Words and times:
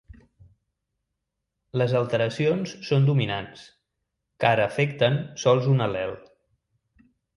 Les 1.81 1.93
alteracions 1.99 2.73
són 2.87 3.05
dominants, 3.09 3.67
car 4.45 4.55
afecten 4.65 5.19
sols 5.45 5.69
un 5.75 5.87
al·lel. 5.89 6.17